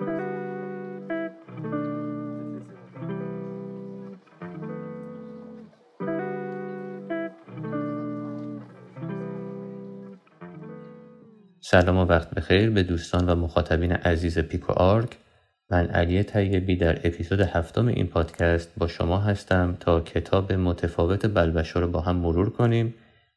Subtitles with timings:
[0.00, 0.10] سلام
[11.96, 15.18] و وقت بخیر به دوستان و مخاطبین عزیز پیکو آرک
[15.70, 21.80] من علی طیبی در اپیزود هفتم این پادکست با شما هستم تا کتاب متفاوت بلبشو
[21.80, 22.94] رو با هم مرور کنیم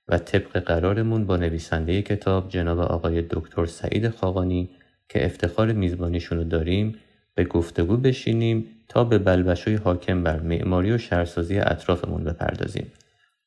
[0.07, 4.69] و طبق قرارمون با نویسنده کتاب جناب آقای دکتر سعید خاقانی
[5.11, 6.95] که افتخار میزبانیشون رو داریم
[7.35, 12.91] به گفتگو بشینیم تا به بلبشوی حاکم بر معماری و شهرسازی اطرافمون بپردازیم.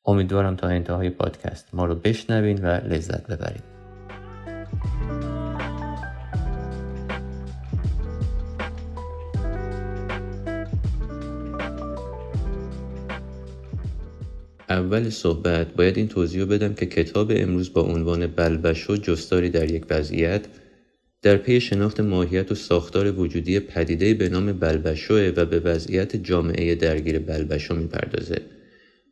[0.05, 3.63] امیدوارم تا انتهای پادکست ما رو بشنوین و لذت ببرید.
[14.69, 19.85] اول صحبت باید این توضیح بدم که کتاب امروز با عنوان بلبشو جستاری در یک
[19.89, 20.45] وضعیت
[21.25, 26.75] در پی شناخت ماهیت و ساختار وجودی پدیده به نام بلبشوه و به وضعیت جامعه
[26.75, 28.41] درگیر بلبشو می‌پردازه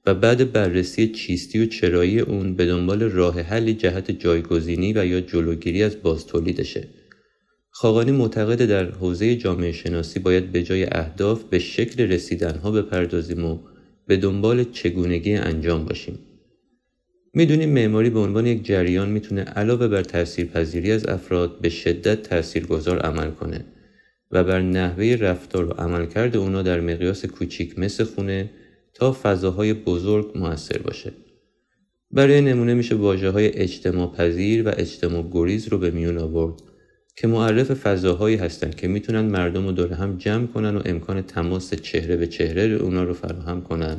[0.06, 5.22] و بعد بررسی چیستی و چرایی اون به دنبال راه حلی جهت جایگزینی و یا
[5.22, 6.88] جلوگیری از بازتولیدشه.
[7.72, 13.60] خاقانی معتقد در حوزه جامعه شناسی باید به جای اهداف به شکل رسیدنها بپردازیم و
[14.08, 16.20] به دنبال چگونگی انجام باشیم.
[17.36, 23.00] می‌دونیم معماری به عنوان یک جریان می‌تونه علاوه بر تاثیرپذیری از افراد به شدت تاثیرگذار
[23.00, 23.66] عمل کنه
[24.32, 28.50] و بر نحوه رفتار و عملکرد اونا در مقیاس کوچیک مثل خونه
[28.94, 31.12] تا فضاهای بزرگ موثر باشه.
[32.12, 36.62] برای نمونه میشه واجه های اجتماع پذیر و اجتماع گریز رو به میون آورد
[37.16, 41.74] که معرف فضاهایی هستند که می‌تونن مردم رو دور هم جمع کنن و امکان تماس
[41.74, 43.98] چهره به چهره اونا رو فراهم کنن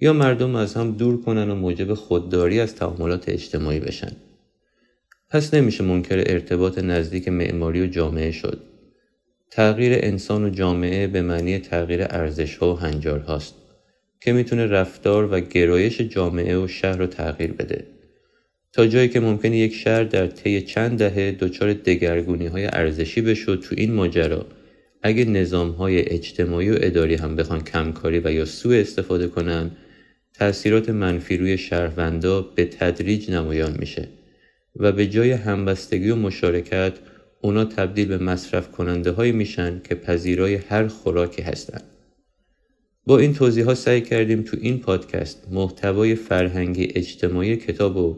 [0.00, 4.12] یا مردم از هم دور کنن و موجب خودداری از تعاملات اجتماعی بشن.
[5.30, 8.60] پس نمیشه منکر ارتباط نزدیک معماری و جامعه شد.
[9.50, 13.54] تغییر انسان و جامعه به معنی تغییر ارزش ها و هنجار هاست
[14.20, 17.86] که می‌تونه رفتار و گرایش جامعه و شهر رو تغییر بده.
[18.72, 23.60] تا جایی که ممکنه یک شهر در طی چند دهه دچار دگرگونی های ارزشی بشد
[23.68, 24.46] تو این ماجرا
[25.02, 29.70] اگه نظام های اجتماعی و اداری هم بخوان کمکاری و یا سوء استفاده کنن
[30.38, 34.08] تأثیرات منفی روی شهروندا به تدریج نمایان میشه
[34.76, 36.92] و به جای همبستگی و مشارکت
[37.40, 41.84] اونا تبدیل به مصرف کننده های میشن که پذیرای هر خوراکی هستند.
[43.06, 48.16] با این توضیح ها سعی کردیم تو این پادکست محتوای فرهنگی اجتماعی کتاب و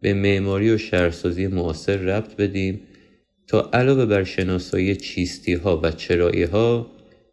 [0.00, 2.80] به معماری و شهرسازی معاصر ربط بدیم
[3.46, 6.90] تا علاوه بر شناسایی چیستی ها و چرایی ها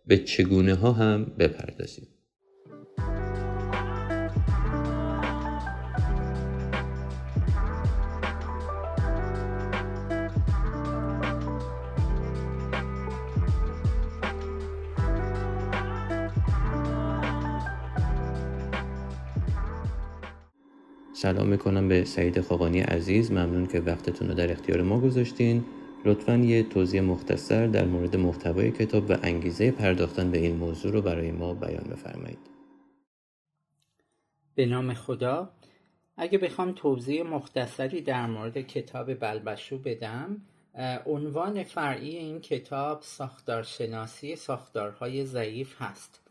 [0.07, 2.07] به چگونه ها هم بپردازیم.
[21.23, 23.31] سلام می‌کنم به سعید خاقانی عزیز.
[23.31, 25.66] ممنون که وقتتون رو در اختیار ما گذاشتین.
[26.06, 31.01] لطفا یه توضیح مختصر در مورد محتوای کتاب و انگیزه پرداختن به این موضوع رو
[31.01, 32.39] برای ما بیان بفرمایید.
[34.56, 35.50] به نام خدا.
[36.17, 40.41] اگه بخوام توضیح مختصری در مورد کتاب بلبشو بدم
[41.05, 46.22] عنوان فرعی این کتاب ساختارشناسی ساختارهای ضعیف هست.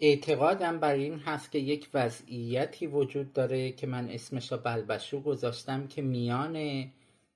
[0.00, 5.86] اعتقادم بر این هست که یک وضعیتی وجود داره که من اسمش را بلبشو گذاشتم
[5.86, 6.86] که میان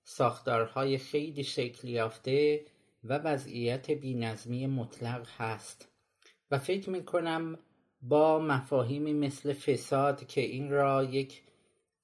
[0.04, 2.64] ساختارهای خیلی شکل یافته
[3.04, 5.88] و وضعیت بینظمی مطلق هست.
[6.50, 7.58] و فکر می‌کنم
[8.02, 11.42] با مفاهیمی مثل فساد که این را یک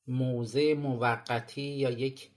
[0.06, 2.30] موضع موقتی یا یک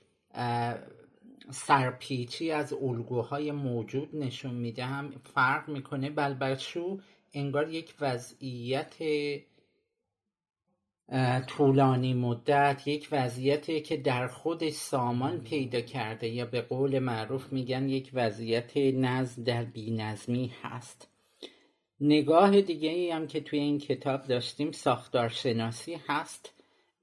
[1.52, 7.00] سرپیچی از الگوهای موجود نشون میده هم فرق می‌کنه بلبشو
[7.34, 8.96] انگار یک وضعیت
[11.48, 17.90] طولانی مدت یک وضعیتی که در خود سامان پیدا کرده یا به قول معروف میگن
[17.90, 21.08] یک وضعیت نزد در بینظمی هست.
[22.00, 26.54] نگاه دیگه ای هم که توی این کتاب داشتیم ساختارشناسی هست.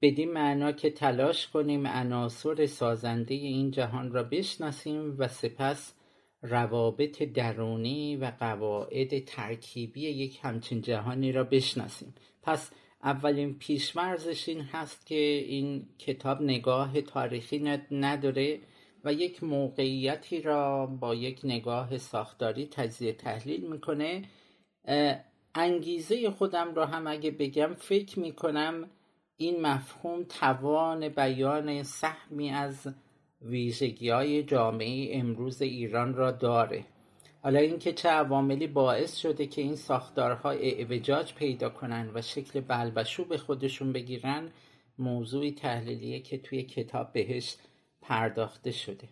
[0.01, 5.93] بدین معنا که تلاش کنیم عناصر سازنده این جهان را بشناسیم و سپس
[6.41, 12.15] روابط درونی و قواعد ترکیبی یک همچین جهانی را بشناسیم.
[12.43, 12.71] پس
[13.03, 18.59] اولین پیشمرزش این هست که این کتاب نگاه تاریخی نداره
[19.03, 24.21] و یک موقعیتی را با یک نگاه ساختاری تجزیه تحلیل می‌کنه.
[25.55, 28.89] انگیزه خودم را هم اگه بگم فکر می‌کنم
[29.37, 32.87] این مفهوم توان بیان سهمی از
[33.41, 36.85] ویژگی های جامعه امروز ایران را داره.
[37.41, 43.25] حالا اینکه چه عواملی باعث شده که این ساختارها اعوجاج پیدا کنن و شکل بلبشو
[43.25, 44.49] به خودشون بگیرن
[44.97, 47.55] موضوعی تحلیلیه که توی کتاب بهش
[48.01, 49.09] پرداخته شده.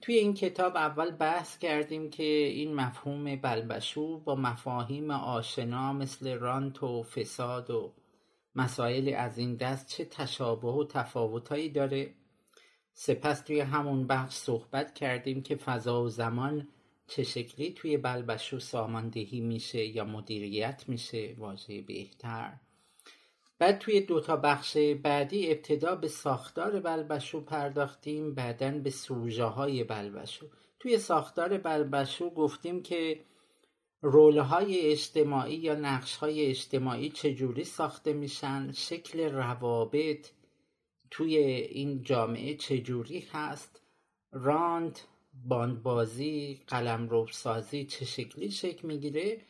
[0.00, 6.82] توی این کتاب اول بحث کردیم که این مفهوم بلبشو با مفاهیم آشنا مثل رانت
[6.82, 7.92] و فساد و
[8.54, 12.10] مسائل از این دست چه تشابه و تفاوتهایی داره؟
[12.94, 16.68] سپس توی همون بخش صحبت کردیم که فضا و زمان
[17.06, 22.52] چه شکلی توی بلبشو ساماندهی میشه یا مدیریت میشه واژه بهتر.
[23.58, 30.46] بعد توی دوتا بخش بعدی ابتدا به ساختار بلبشو پرداختیم بعدا به سوژه های بلبشو.
[30.78, 33.20] توی ساختار بلبشو گفتیم که
[34.02, 40.30] روله های اجتماعی یا نقش های اجتماعی چجوری ساخته میشن شکل روابط
[41.10, 43.80] توی این جامعه چجوری هست؟
[44.32, 44.98] راند
[45.34, 49.40] باندبازی قلم سازی چه شکلی شکل می‌گیره؟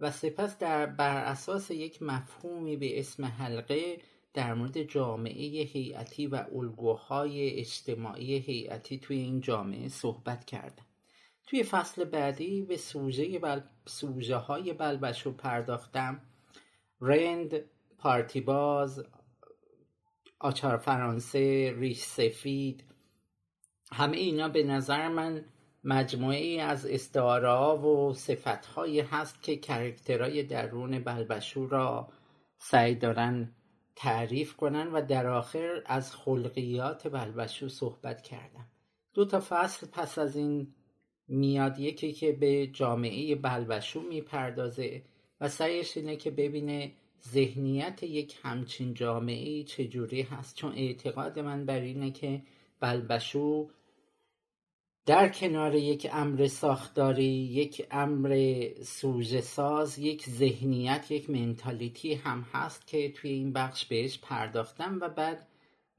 [0.00, 3.98] و سپس در بر اساس یک مفهومی به اسم حلقه
[4.34, 10.86] در مورد جامعه هیئتی و الگوهای اجتماعی هیئتی توی این جامعه صحبت کردم.
[11.46, 13.60] توی فصل بعدی به سوژه, بل...
[13.86, 16.20] سوژه های بلبشو پرداختم.
[17.00, 17.64] رند،
[17.98, 19.04] پارتیباز،
[20.40, 22.84] آچار فرانسه، ریش سفید.
[23.92, 25.44] همه اینا به نظر من
[25.84, 28.78] مجموعه ای از استعاره و صفت
[29.10, 32.08] هست که کرکترهای درون بلبشو را
[32.58, 33.54] سعی دارن
[33.96, 38.66] تعریف کنن و در آخر از خلقیات بلبشو صحبت کردم
[39.14, 40.74] دو تا فصل پس از این
[41.28, 45.02] میاد یکی که به جامعه بلبشو می‌پردازه
[45.40, 46.92] و سعیش اینه که ببینه
[47.28, 52.42] ذهنیت یک همچین جامعه چجوری هست؟ چون اعتقاد من بر اینه که
[52.80, 53.68] بلبشو
[55.06, 62.86] در کنار یک امر ساختاری یک امر سوژه ساز یک ذهنیت یک منتالیتی هم هست
[62.86, 65.46] که توی این بخش بهش پرداختم و بعد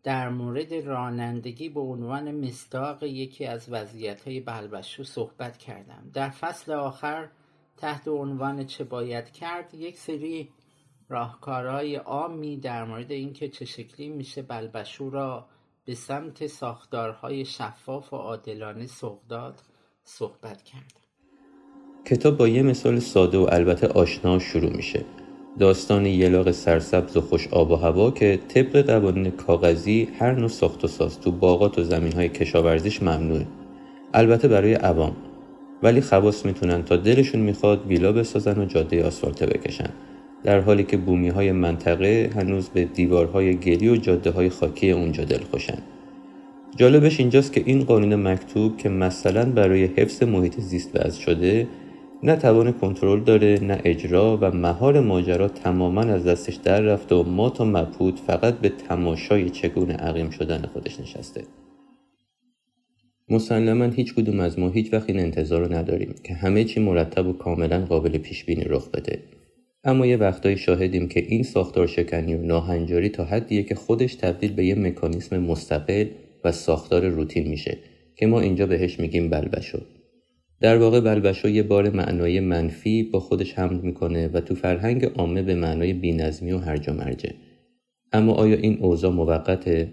[0.04, 6.12] در مورد رانندگی به عنوان مستاق یکی از وضعیت های بلبشو صحبت کردم.
[6.14, 7.30] در فصل آخر
[7.78, 10.50] تحت عنوان چه باید کرد یک سری
[11.12, 15.46] راهکارهای عامی در مورد اینکه چه شکلی میشه بلبشو را
[15.86, 19.54] به سمت ساختارهای شفاف و عادلانه سوق
[20.04, 20.94] صحبت کرد.
[22.06, 25.06] کتاب با یه مثال ساده و البته آشنا شروع میشه.
[25.60, 30.84] داستان یلاق سرسبز و خوش آب و هوا که طبق قوانین کاغذی هر نوع ساخت
[30.84, 33.48] و ساز تو باغات و زمین های کشاورزیش ممنوعه.
[34.14, 35.16] البته برای عوام.
[35.84, 39.90] ولی خواص می‌تونن تا دلشون می‌خواد ویلا بسازن و جاده آسفالته بکشن.
[40.44, 45.24] در حالی که بومی های منطقه هنوز به دیوارهای گلی و جاده های خاکی اونجا
[45.24, 45.78] دلخوشن.
[46.76, 51.68] جالبش اینجاست که این قانون مکتوب که مثلا برای حفظ محیط زیست وضع شده
[52.24, 57.24] نه توان کنترل داره نه اجرا و مهار ماجرا تماما از دستش در رفته و
[57.24, 61.44] ما تا مبهوت فقط به تماشای چگونه عقیم شدن خودش نشسته
[63.30, 67.28] مسلما هیچ کدوم از ما هیچ وقت این انتظار رو نداریم که همه چی مرتب
[67.28, 69.20] و کاملا قابل پیش بینی رخ بده
[69.84, 74.54] اما یه وقتایی شاهدیم که این ساختار شکنی و ناهنجاری تا حدیه که خودش تبدیل
[74.54, 76.06] به یه مکانیسم مستقل
[76.44, 77.78] و ساختار روتین میشه
[78.16, 79.82] که ما اینجا بهش میگیم بلبشو.
[80.60, 85.42] در واقع بلبشو یه بار معنای منفی با خودش حمل می‌کنه و تو فرهنگ عامه
[85.42, 87.34] به معنای بینظمی و هرج و مرجه.
[88.14, 89.88] اما آیا این اوضاع موقته؟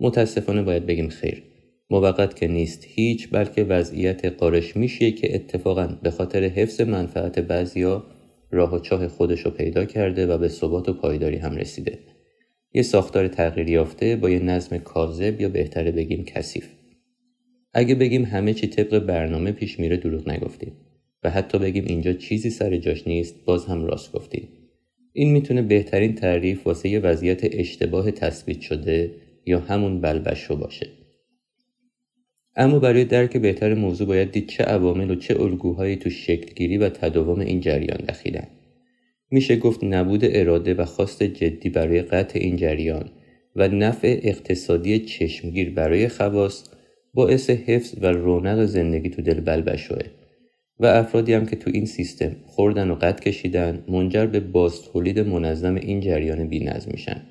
[0.00, 1.42] متاسفانه باید بگیم خیر.
[1.90, 8.04] موقت که نیست هیچ بلکه وضعیت قارش میشه که اتفاقا به خاطر حفظ منفعت بعضیا
[8.50, 11.98] راه و چاه خودش رو پیدا کرده و به ثبات و پایداری هم رسیده.
[12.74, 16.68] یه ساختار تغییر یافته با یه نظم کاذب یا بهتره بگیم کثیف.
[17.74, 20.72] اگه بگیم همه چی طبق برنامه پیش میره دروغ نگفتیم
[21.22, 24.48] و حتی بگیم اینجا چیزی سر جاش نیست باز هم راست گفتیم.
[25.12, 29.10] این می‌تونه بهترین تعریف واسه یه وضعیت اشتباه تثبیت شده
[29.46, 30.86] یا همون بلبشو باشه.
[32.56, 36.88] اما برای درک بهتر موضوع باید دید چه عوامل و چه الگوهایی تو شکلگیری و
[36.88, 38.46] تداوم این جریان دخیلن.
[39.30, 43.10] میشه گفت نبود اراده و خواست جدی برای قطع این جریان
[43.56, 46.64] و نفع اقتصادی چشمگیر برای خواص
[47.14, 50.02] باعث حفظ و رونق زندگی تو دل بلبشوه
[50.80, 55.18] و افرادی هم که تو این سیستم خوردن و قطع کشیدن منجر به باز تولید
[55.18, 57.22] منظم این جریان بینظم میشن.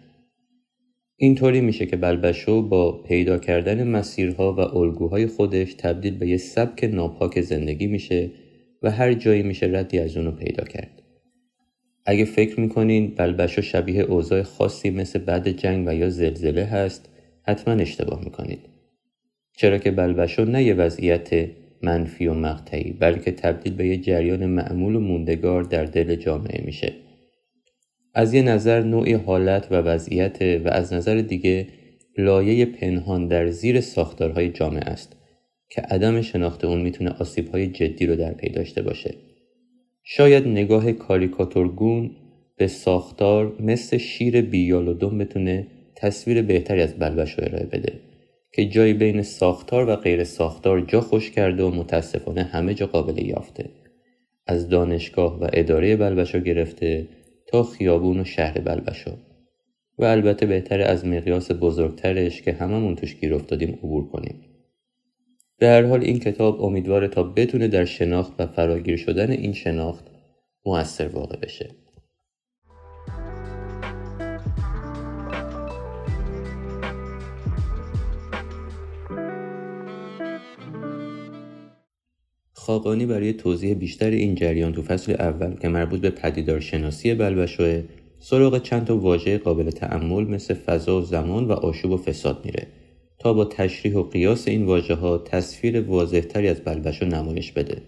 [1.21, 6.83] اینطوری میشه که بلبشو با پیدا کردن مسیرها و الگوهای خودش تبدیل به یه سبک
[6.83, 8.29] ناپاک زندگی میشه
[8.83, 11.01] و هر جایی میشه ردی از اونو پیدا کرد.
[12.05, 17.09] اگه فکر می‌کنین بلبشو شبیه اوضاع خاصی مثل بعد جنگ و یا زلزله هست
[17.41, 18.59] حتما اشتباه می‌کنید.
[19.57, 21.49] چرا که بلبشو نه یه وضعیت
[21.81, 26.93] منفی و مقطعی بلکه تبدیل به یه جریان معمول و موندگار در دل جامعه میشه
[28.13, 31.67] از یه نظر نوعی حالت و وضعیت و از نظر دیگه
[32.17, 35.15] لایه پنهان در زیر ساختارهای جامعه است
[35.69, 39.15] که عدم شناخت اون می‌تونه آسیبهای جدی رو در پی داشته باشه.
[40.03, 42.11] شاید نگاه کاریکاتورگون
[42.57, 47.93] به ساختار مثل شیر بیالودون بتونه تصویر بهتری از بلبش رو ارائه بده
[48.53, 53.25] که جایی بین ساختار و غیر ساختار جا خوش کرده و متاسفانه همه جا قابل
[53.25, 53.65] یافته.
[54.47, 57.07] از دانشگاه و اداره بلبشا گرفته
[57.51, 59.11] تا خیابون و شهر بلبشا.
[59.97, 64.41] و البته بهتر از مقیاس بزرگترش که هممون توش گیر افتادیم عبور کنیم.
[65.57, 70.05] به هر حال این کتاب امیدواره تا بتونه در شناخت و فراگیر شدن این شناخت
[70.65, 71.69] مؤثر واقع بشه.
[82.69, 87.83] خاقانی برای توضیح بیشتر این جریان تو فصل اول که مربوط به پدیدارشناسی بلبشوه
[88.19, 92.67] سراغ چند تا واژه قابل تعمل مثل فضا و زمان و آشوب و فساد میره.
[93.19, 97.81] تا با تشریح و قیاس این واژه ها تصویر واضحتری از بلبشو نمایش بده.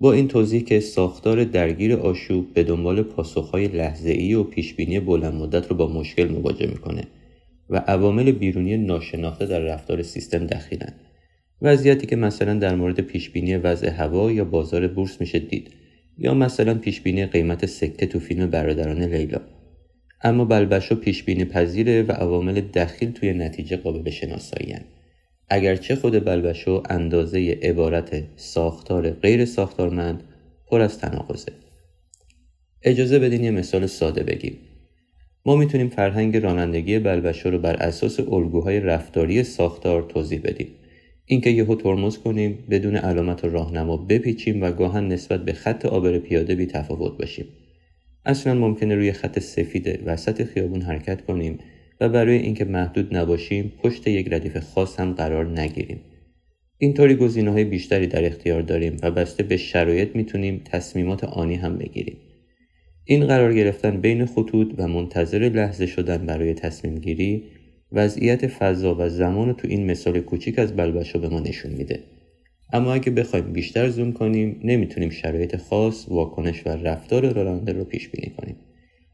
[0.00, 5.34] با این توضیح که ساختار درگیر آشوب به دنبال پاسخهای لحظه ای و پیشبینی بلند
[5.34, 7.04] مدت رو با مشکل مواجه می‌کنه
[7.70, 10.92] و عوامل بیرونی ناشناخته در رفتار سیستم دخیلن.
[11.64, 15.70] وضعیتی که مثلا در مورد پیشبینی وضع هوا یا بازار بورس میشه دید
[16.18, 19.40] یا مثلا پیشبینی قیمت سکه تو فیلم برادران لیلا.
[20.22, 24.76] اما بلبشو پیشبینی پذیره و عوامل دخیل توی نتیجه قابل شناسایی
[25.48, 30.22] اگرچه خود بلبشو اندازه عبارت ساختار غیر ساختارمند
[30.66, 31.52] پر از تناقضه.
[32.82, 34.58] اجازه بدین یه مثال ساده بگیم.
[35.46, 40.68] ما می‌تونیم فرهنگ رانندگی بلبشو رو بر اساس الگوهای رفتاری ساختار توضیح بدیم.
[41.26, 46.54] اینکه یهو ترمز کنیم بدون علامت راهنما بپیچیم و گاهن نسبت به خط آبر پیاده
[46.54, 47.46] بی تفاوت باشیم.
[48.26, 51.58] اصلا ممکنه روی خط سفید وسط خیابون حرکت کنیم
[52.00, 56.00] و برای اینکه محدود نباشیم پشت یک ردیف خاص هم قرار نگیریم.
[56.78, 61.78] اینطوری گزینه های بیشتری در اختیار داریم و بسته به شرایط می‌تونیم تصمیمات آنی هم
[61.78, 62.16] بگیریم.
[63.04, 67.42] این قرار گرفتن بین خطوط و منتظر لحظه شدن برای تصمیم گیری
[67.94, 72.00] وضعیت فضا و زمان تو این مثال کوچیک از بلبشو به ما نشون میده.
[72.72, 78.08] اما اگه بخوایم بیشتر زوم کنیم نمی‌تونیم شرایط خاص واکنش و رفتار راننده رو پیش
[78.08, 78.56] بینی کنیم.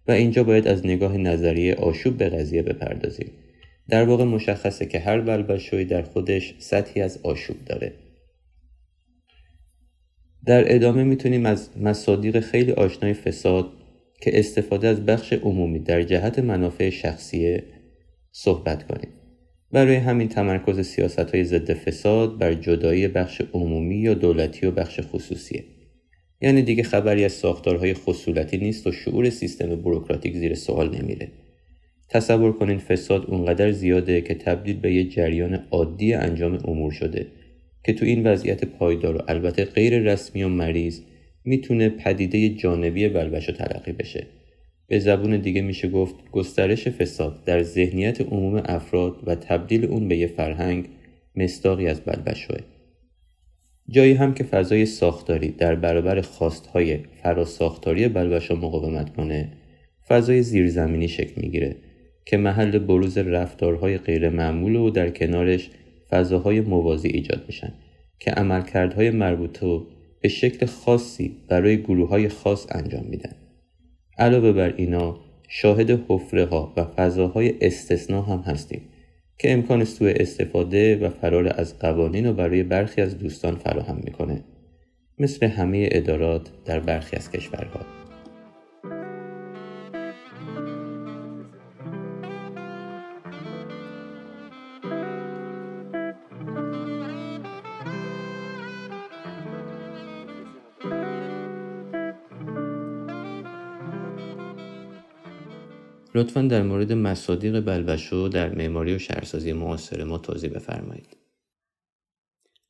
[0.09, 3.31] و اینجا باید از نگاه نظریه آشوب به قضیه بپردازیم.
[3.89, 7.93] در واقع مشخصه که هر بلبشوی در خودش سطحی از آشوب داره.
[10.47, 13.67] در ادامه می‌تونیم از مصادیق خیلی آشنای فساد
[14.21, 17.63] که استفاده از بخش عمومی در جهت منافع شخصیه
[18.33, 19.09] صحبت کنیم.
[19.73, 25.01] برای همین تمرکز سیاست های ضد فساد بر جدایی بخش عمومی یا دولتی و بخش
[25.03, 25.65] خصوصیه.
[26.41, 31.29] یعنی دیگه خبری از ساختارهای خصولتی نیست و شعور سیستم بروکراتیک زیر سوال نمیره.
[32.09, 37.27] تصور کنین فساد اونقدر زیاده که تبدیل به یه جریان عادی انجام امور شده
[37.85, 41.01] که تو این وضعیت پایدار و البته غیر رسمی و مریض
[41.45, 44.27] می‌تونه پدیده جانبی بلبش تلقی بشه.
[44.91, 50.17] به زبون دیگه میشه گفت گسترش فساد در ذهنیت عموم افراد و تبدیل اون به
[50.17, 50.89] یه فرهنگ
[51.37, 52.59] مستاقی از بلبشوه
[53.89, 59.53] جایی هم که فضای ساختاری در برابر خواستهای فراساختاری بلبشا مقاومت کنه
[60.09, 61.77] فضای زیرزمینی شکل می‌گیره
[62.25, 65.71] که محل بروز رفتارهای غیر معمول و در کنارش
[66.09, 67.73] فضاهای موازی ایجاد میشن
[68.19, 69.81] که عملکردهای مربوطه
[70.21, 73.40] به شکل خاصی برای گروه های خاص انجام میدن.
[74.21, 75.17] علاوه بر اینا
[75.49, 78.81] شاهد حفره ها و فضاهای استثنا هم هستیم
[79.39, 84.45] که امکان سوء استفاده و فرار از قوانین رو برای برخی از دوستان فراهم می‌کنه.
[85.19, 87.81] مثل همه ادارات در برخی از کشورها.
[106.21, 111.17] لطفا در مورد مصادیق بلبشو در معماری و شهرسازی معاصر ما توضیح بفرمایید.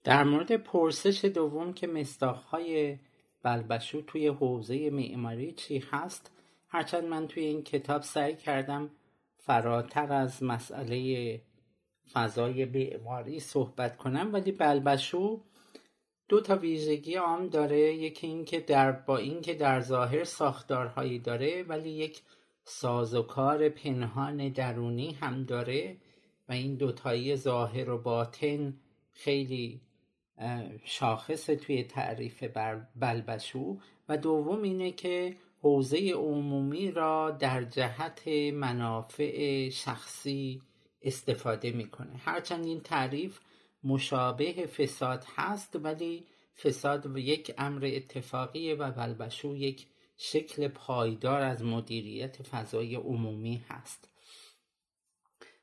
[0.05, 2.99] در مورد پرسش دوم که مستاخهای
[3.43, 6.31] بلبشو توی حوزه معماری چی هست
[6.69, 8.91] هرچند من توی این کتاب سعی کردم
[9.37, 11.41] فراتر از مسئله
[12.13, 15.41] فضای معماری صحبت کنم ولی بلبشو
[16.29, 17.95] دو تا ویژگی عام داره.
[17.95, 22.23] یکی اینکه در با اینکه در ظاهر ساختارهایی داره ولی یک
[22.73, 25.97] سازوکار پنهان درونی هم داره
[26.49, 28.75] و این دوتایی ظاهر و باطن
[29.13, 29.81] خیلی
[30.85, 32.45] شاخص توی تعریف
[32.97, 33.79] بلبشو.
[34.09, 40.63] و دوم اینه که حوزه عمومی را در جهت منافع شخصی
[41.03, 42.17] استفاده می‌کنه.
[42.17, 43.41] هرچند این تعریف
[43.85, 46.25] مشابه فساد هست ولی
[46.57, 49.87] فساد یک امر اتفاقیه و بلبشو یک
[50.23, 54.09] شکل پایدار از مدیریت فضای عمومی هست.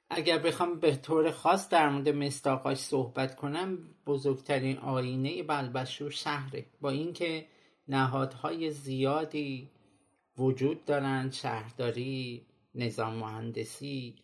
[0.09, 6.65] اگر بخوام به طور خاص در مورد مستاقاش صحبت کنم بزرگترین آینه بلبشو شهره.
[6.81, 7.45] با اینکه
[7.87, 9.69] نهادهای زیادی
[10.37, 12.45] وجود دارند شهرداری
[12.75, 14.15] نظام مهندسی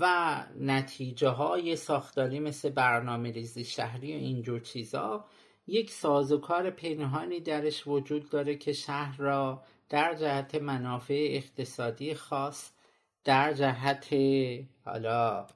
[0.00, 5.24] و نتیجه های ساختاری مثل برنامه ریزی شهری و اینجور چیزا
[5.66, 12.70] یک سازوکار پنهانی درش وجود داره که شهر را در جهت منافع اقتصادی خاص
[13.24, 14.14] در جهت
[14.84, 15.46] حالا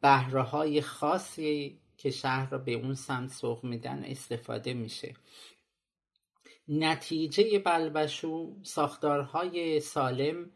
[0.00, 5.14] بهره های خاصی که شهر را به اون سمت سوق میدن استفاده میشه.
[6.68, 10.50] نتیجه بلبشو ساختارهای سالم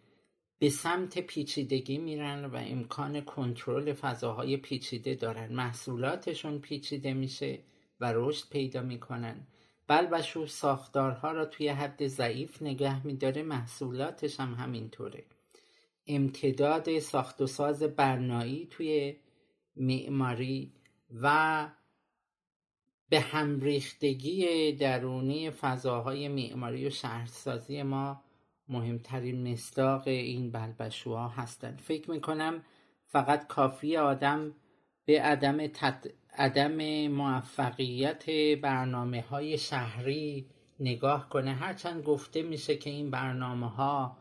[0.58, 5.52] به سمت پیچیدگی میرن و امکان کنترل فضاهای پیچیده دارن.
[5.52, 7.58] محصولاتشون پیچیده میشه
[8.00, 9.46] و رشد پیدا می‌کنن.
[9.88, 15.24] بلبشو ساختارها را توی حد ضعیف نگه میداره محصولاتش هم همینطوره.
[16.06, 19.16] امتداد ساخت و ساز برنایی توی
[19.76, 20.72] معماری
[21.22, 21.68] و
[23.08, 28.24] به همریختگی درونی فضاهای معماری و شهرسازی ما
[28.68, 32.64] مهمترین مصداق این بلبشوها هستند فکر می‌کنم
[33.06, 34.54] فقط کافی آدم
[35.04, 35.66] به عدم,
[36.38, 38.30] عدم موفقیت
[38.62, 40.46] برنامه های شهری
[40.80, 41.54] نگاه کنه.
[41.54, 44.16] هرچند گفته میشه که این برنامه ها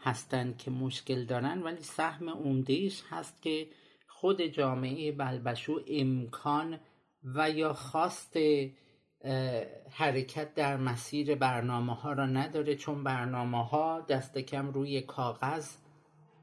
[0.00, 3.66] هستند که مشکل دارن ولی سهم عمدهش هست که
[4.06, 6.80] خود جامعه بلبشو امکان
[7.24, 8.36] و یا خواست
[9.90, 15.70] حرکت در مسیر برنامه ها را نداره چون برنامه ها دست کم روی کاغذ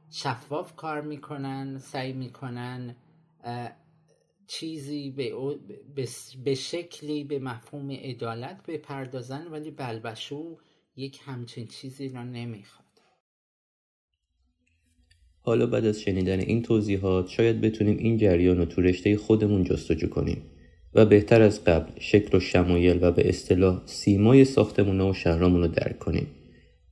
[0.09, 2.95] شفاف کار می‌کنن سعی می‌کنن
[4.47, 5.33] چیزی به,
[6.43, 10.57] به شکلی به مفهوم عدالت بپردازن ولی بلبشو
[10.95, 12.87] یک همچین چیزی را نمی‌خواد.
[15.41, 20.07] حالا بعد از شنیدن این توضیحات شاید بتونیم این جریان رو تو رشته خودمون جستجو
[20.07, 20.41] کنیم
[20.93, 25.67] و بهتر از قبل شکل و شمایل و به اصطلاح سیمای ساختمون و شهرامون رو
[25.67, 26.27] درک کنیم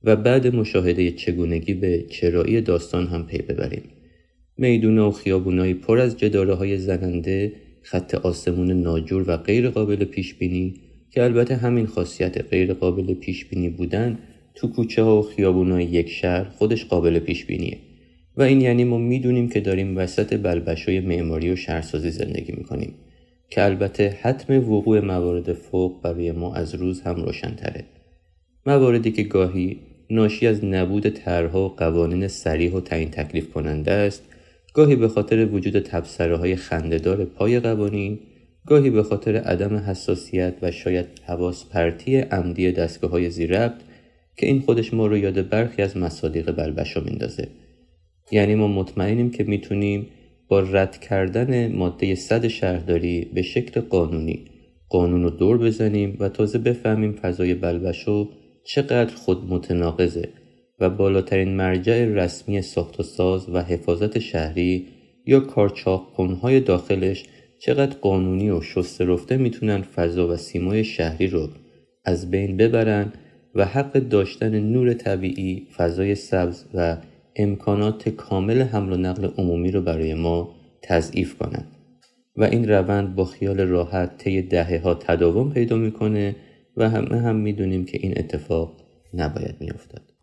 [0.04, 3.95] و بعد مشاهده چگونگی به چرایی داستان هم پی ببریم.
[4.58, 10.34] می‌دونه و خیابونایی پر از جداره های زننده خط آسمون ناجور و غیر قابل پیش
[10.34, 10.74] بینی
[11.10, 14.18] که البته همین خاصیت غیر قابل پیش بینی بودن
[14.54, 17.78] تو کوچه ها و خیابونای یک شهر خودش قابل پیش بینیه
[18.36, 22.94] و این یعنی ما می‌دونیم که داریم وسط بلبشوی معماری و شهرسازی زندگی می‌کنیم
[23.50, 27.84] که البته حتم وقوع موارد فوق برای ما از روز هم روشنتره.
[28.66, 29.78] مواردی که گاهی
[30.10, 34.22] ناشی از نبود طرحها و قوانین سریح و تعیین تکلیف کننده است
[34.76, 38.18] گاهی به خاطر وجود تبصره های خندهدار پای قوانین
[38.66, 43.72] گاهی به خاطر عدم حساسیت و شاید حواس پرتی عمدی دستگاه های زیربط
[44.36, 47.48] که این خودش ما رو یاد برخی از مصادیق بلبشو میندازه.
[48.30, 50.06] یعنی ما مطمئنیم که می‌تونیم
[50.48, 54.44] با رد کردن ماده صد شهرداری به شکل قانونی
[54.88, 58.28] قانون رو دور بزنیم و تازه بفهمیم فضای بلبشو
[58.64, 60.28] چقدر خود متناقضه.
[60.80, 64.86] و بالاترین مرجع رسمی ساخت و ساز و حفاظت شهری
[65.26, 67.24] یا کارچاقکنهای داخلش
[67.58, 71.48] چقدر قانونی و شسته رفته می‌تونن فضا و سیمای شهری رو
[72.04, 73.12] از بین ببرن
[73.54, 76.96] و حق داشتن نور طبیعی، فضای سبز و
[77.36, 81.66] امکانات کامل حمل و نقل عمومی رو برای ما تضعیف کنند
[82.36, 86.36] و این روند با خیال راحت طی دهه ها تداوم پیدا می‌کنه
[86.76, 88.72] و همه هم می‌دونیم که این اتفاق
[89.14, 90.15] نباید میافتاد.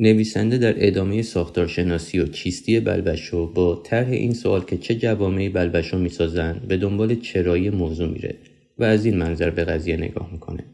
[0.00, 5.98] نویسنده در ادامه ساختارشناسی و چیستی بلبشو با طرح این سوال که چه جوامعی بلبشو
[5.98, 8.34] می‌سازند به دنبال چرایی موضوع میره
[8.78, 10.64] و از این منظر به قضیه نگاه می‌کنه.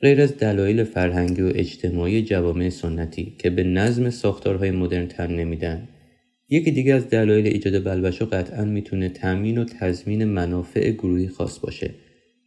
[0.00, 5.88] غیر از دلایل فرهنگی و اجتماعی جوامع سنتی که به نظم ساختارهای مدرن تن نمیدن
[6.48, 11.90] یکی دیگه از دلایل ایجاد بلبشو قطعا می‌تونه تامین و تضمین منافع گروهی خاص باشه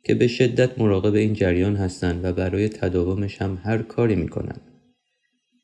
[0.04, 4.62] که به شدت مراقب این جریان هستند و برای تداومش هم هر کاری می‌کنن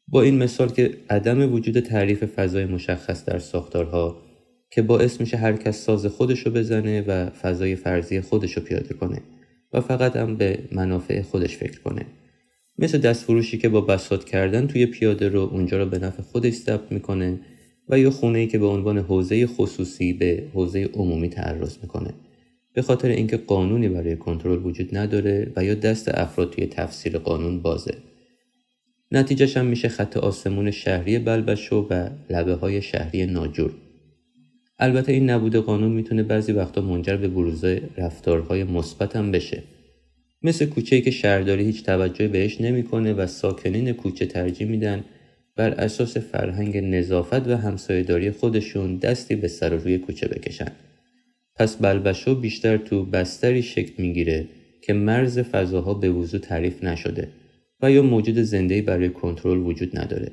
[0.07, 4.17] با این مثال که عدم وجود تعریف فضای مشخص در ساختارها
[4.71, 9.21] که باعث میشه هر کس ساز خودشو بزنه و فضای فرضی خودشو پیاده کنه
[9.73, 12.05] و فقط هم به منافع خودش فکر کنه.
[12.77, 16.91] مثل دستفروشی که با بساط کردن توی پیاده رو اونجا رو به نفع خودش ثبت
[16.91, 17.39] می‌کنه
[17.89, 22.13] و یا خونه ای که به عنوان حوزه خصوصی به حوزه عمومی تعرض می‌کنه.
[22.73, 27.61] به خاطر اینکه قانونی برای کنترل وجود نداره و یا دست افراد توی تفسیر قانون
[27.61, 27.93] بازه.
[29.11, 33.73] نتیجهش هم میشه خط آسمون شهری بلبشو و لبه های شهری ناجور.
[34.79, 37.65] البته این نبود قانون می‌تونه بعضی وقتا منجر به بروز
[37.97, 39.63] رفتارهای مثبت هم بشه.
[40.41, 45.03] مثل کوچه‌ای که شهرداری هیچ توجهی بهش نمی‌کنه و ساکنین کوچه ترجیح میدن
[45.55, 50.71] بر اساس فرهنگ نظافت و همسایهداری خودشون دستی به سر روی کوچه بکشن.
[51.55, 54.45] پس بلبشو بیشتر تو بستری شکل می‌گیره
[54.81, 57.27] که مرز فضاها به وضوع تعریف نشده.
[57.81, 60.31] و یا موجود زندهی برای کنترل وجود نداره.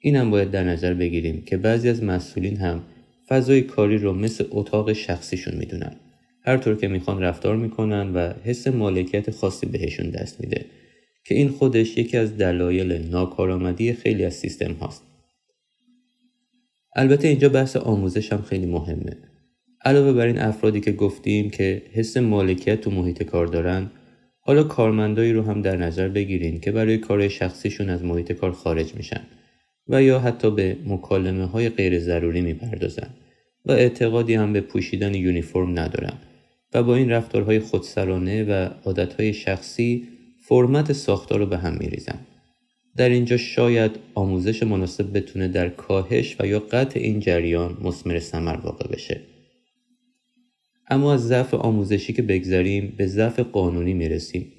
[0.00, 2.82] اینم باید در نظر بگیریم که بعضی از مسئولین هم
[3.28, 5.96] فضای کاری رو مثل اتاق شخصیشون می‌دونن.
[6.44, 10.64] هر طور که می‌خوان رفتار می‌کنن و حس مالکیت خاصی بهشون دست میده
[11.24, 15.02] که این خودش یکی از دلایل ناکارآمدی خیلی از سیستم هاست.
[16.96, 19.16] البته اینجا بحث آموزش هم خیلی مهمه.
[19.84, 23.90] علاوه بر این افرادی که گفتیم که حس مالکیت تو محیط کار دارن
[24.48, 28.94] حالا کارمندایی رو هم در نظر بگیرین که برای کار شخصیشون از محیط کار خارج
[28.94, 29.20] میشن
[29.88, 33.10] و یا حتی به مکالمه های غیر ضروری می‌پردازن
[33.66, 36.12] و اعتقادی هم به پوشیدن یونیفرم ندارن
[36.74, 40.08] و با این رفتارهای خودسرانه و عادتهای شخصی
[40.40, 42.18] فرمت ساختار رو به هم میریزن.
[42.96, 48.56] در اینجا شاید آموزش مناسب بتونه در کاهش و یا قطع این جریان مسمر ثمر
[48.56, 49.20] واقع بشه.
[50.90, 54.52] اما از ضعف آموزشی که بگذریم به ضعف قانونی می‌رسیم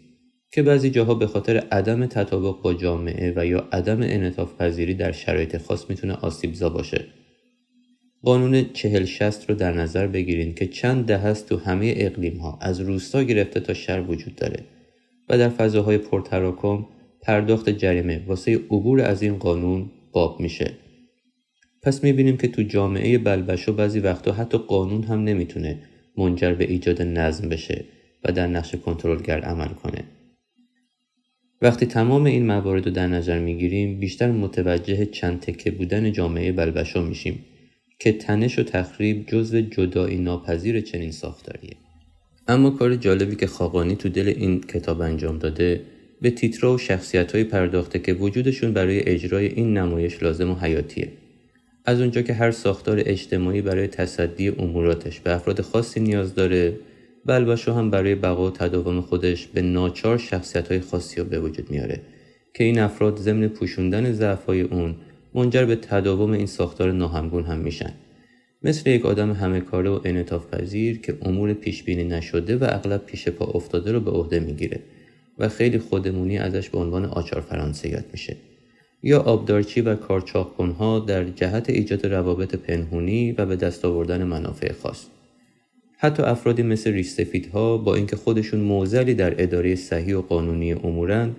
[0.51, 5.11] که بعضی جاها به خاطر عدم تطابق با جامعه و یا عدم انعطاف پذیری در
[5.11, 7.05] شرایط خاص می‌تونه آسیبزا باشه.
[8.23, 12.59] قانون چهل شست رو در نظر بگیرین که چند ده هست تو همه اقلیم ها
[12.61, 14.63] از روستا گرفته تا شهر وجود داره
[15.29, 16.85] و در فضاهای پرتراکم
[17.21, 20.71] پرداخت جریمه واسه عبور از این قانون باب میشه.
[21.81, 25.79] پس می‌بینیم که تو جامعه بلبشو بعضی وقتا حتی قانون هم نمی‌تونه
[26.19, 27.85] منجر به ایجاد نظم بشه
[28.23, 30.03] و در نقش کنترلگر عمل کنه.
[31.61, 37.01] وقتی تمام این موارد رو در نظر می‌گیریم بیشتر متوجه چند تکه بودن جامعه بلبشو
[37.01, 37.45] میشیم
[37.99, 41.75] که تنش و تخریب جزو جدایی ناپذیر چنین ساختاریه
[42.47, 45.81] اما کار جالبی که خاقانی تو دل این کتاب انجام داده
[46.21, 51.07] به تیترا و شخصیت پرداخته که وجودشون برای اجرای این نمایش لازم و حیاتیه
[51.85, 56.79] از اونجا که هر ساختار اجتماعی برای تصدی اموراتش به افراد خاصی نیاز داره
[57.25, 61.71] بلبشو هم برای بقا و تداوم خودش به ناچار شخصیت های خاصی رو به وجود
[61.71, 62.01] میاره
[62.53, 64.95] که این افراد ضمن پوشوندن ضعفهای اون
[65.33, 67.93] منجر به تداوم این ساختار ناهمگون هم میشن.
[68.63, 73.05] مثل یک آدم همه کاره و انعطاف پذیر که امور پیش بینی نشده و اغلب
[73.05, 74.79] پیش پا افتاده رو به عهده می‌گیره
[75.37, 78.37] و خیلی خودمونی ازش به عنوان آچار فرانسه یاد میشه.
[79.03, 85.05] یا آبدارچی و کارچاقکنها در جهت ایجاد روابط پنهونی و به دست آوردن منافع خاص.
[85.97, 91.35] حتی افرادی مثل ریستفیدها با اینکه خودشون موزلی در اداره صحیح و قانونی امورن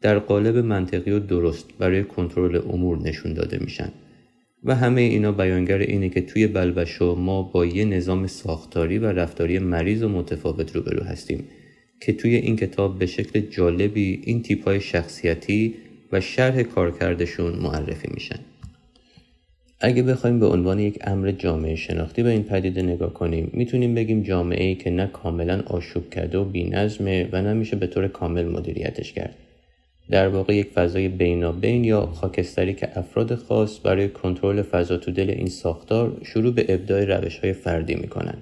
[0.00, 3.92] در قالب منطقی و درست برای کنترل امور نشون داده میشن.
[4.64, 9.58] و همه اینا بیانگر اینه که توی بلبشو ما با یه نظام ساختاری و رفتاری
[9.58, 11.44] مریض و متفاوت روبرو هستیم
[12.00, 15.74] که توی این کتاب به شکل جالبی این تیپ های شخصیتی
[16.12, 18.38] و شرح کارکردشون معرفی میشن.
[19.80, 24.22] اگه بخوایم به عنوان یک امر جامعه شناختی به این پدیده نگاه کنیم می‌تونیم بگیم
[24.22, 29.12] جامعه ای که نه کاملا آشوب کرده و بینظمه و نمیشه به طور کامل مدیریتش
[29.12, 29.34] کرد.
[30.10, 35.30] در واقع یک فضای بینابین یا خاکستری که افراد خاص برای کنترل فضا تو دل
[35.30, 38.38] این ساختار شروع به ابداع روش های فردی می‌کنن.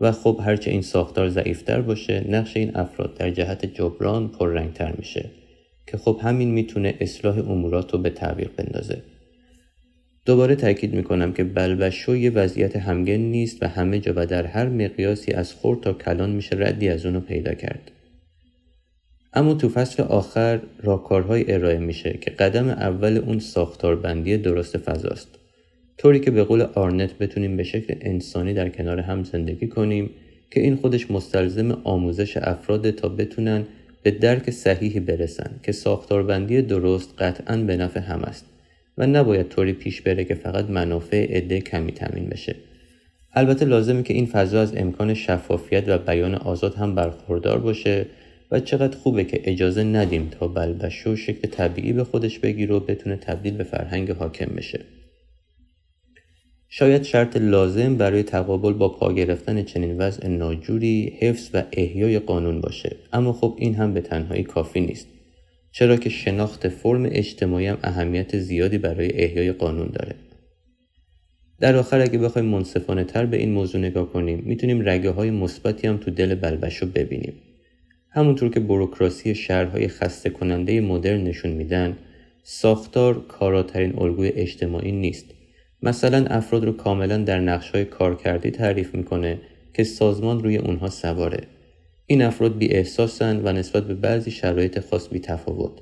[0.00, 5.30] و خب هرچه این ساختار ضعیفتر باشه نقش این افراد در جهت جبران پررنگتر میشه.
[5.86, 9.02] که خب همین می‌تونه اصلاح امورات رو به تعویق بندازه.
[10.24, 14.68] دوباره تاکید می‌کنم که بلبشو یه وضعیت همگن نیست و همه جا و در هر
[14.68, 17.90] مقیاسی از خورد تا کلان میشه ردی از اونو پیدا کرد.
[19.32, 25.28] اما تو فصل آخر راکارهای ارائه میشه که قدم اول اون ساختاربندی درست فضاست.
[25.98, 30.10] طوری که به قول آرنت بتونیم به شکل انسانی در کنار هم زندگی کنیم
[30.50, 33.64] که این خودش مستلزم آموزش افراد تا بتونن
[34.02, 38.46] به درک صحیحی برسن که ساختاربندی درست قطعا به نفع هم است
[38.98, 42.54] و نباید طوری پیش بره که فقط منافع عده کمی تمین بشه
[43.34, 48.06] البته لازمه که این فضا از امکان شفافیت و بیان آزاد هم برخوردار باشه
[48.50, 53.16] و چقدر خوبه که اجازه ندیم تا بلبشو شکل طبیعی به خودش بگیره و بتونه
[53.16, 54.80] تبدیل به فرهنگ حاکم بشه.
[56.74, 62.60] شاید شرط لازم برای تقابل با پا گرفتن چنین وضع ناجوری حفظ و احیای قانون
[62.60, 62.96] باشه.
[63.12, 65.06] اما خب این هم به تنهایی کافی نیست.
[65.72, 70.14] چرا که شناخت فرم اجتماعی هم اهمیت زیادی برای احیای قانون داره.
[71.60, 75.86] در آخر اگه بخوایم منصفانه تر به این موضوع نگاه کنیم می‌تونیم رگه های مثبتی
[75.86, 77.34] هم تو دل بلبشو ببینیم.
[78.10, 81.96] همونطور که بروکراسی شهرهای خسته کننده مدرن نشون میدن
[82.42, 85.34] ساختار کاراترین الگوی اجتماعی نیست.
[85.82, 89.38] مثلا افراد رو کاملا در نقشهای کارکردی تعریف می‌کنه
[89.74, 91.40] که سازمان روی اونها سواره
[92.06, 95.72] این افراد بی احساسن و نسبت به بعضی شرایط خاص بی تفاوت